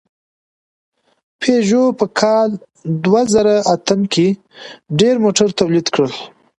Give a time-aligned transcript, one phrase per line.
[1.39, 2.49] پيژو په کال
[3.03, 4.27] دوهزرهاتم کې
[4.99, 6.13] ډېر موټر تولید کړل.